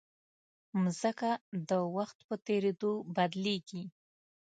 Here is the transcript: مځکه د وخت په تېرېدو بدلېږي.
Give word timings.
مځکه 0.83 1.31
د 1.69 1.71
وخت 1.95 2.17
په 2.27 2.35
تېرېدو 2.47 2.91
بدلېږي. 3.15 3.83